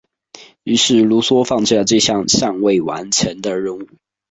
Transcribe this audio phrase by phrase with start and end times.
[0.63, 3.87] 于是卢梭放弃了这项尚未完成的任务。